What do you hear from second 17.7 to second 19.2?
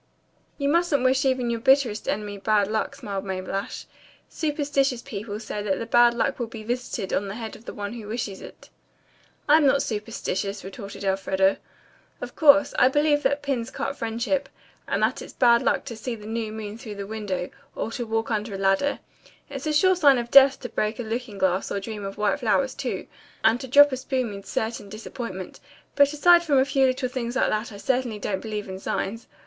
or to walk under a ladder.